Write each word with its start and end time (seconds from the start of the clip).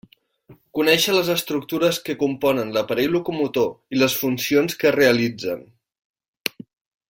Conéixer 0.77 1.13
les 1.17 1.27
estructures 1.33 1.99
que 2.07 2.15
componen 2.23 2.73
l'aparell 2.77 3.13
locomotor 3.17 3.69
i 3.97 4.01
les 4.05 4.19
funcions 4.23 4.81
que 4.85 4.95
realitzen. 4.99 5.65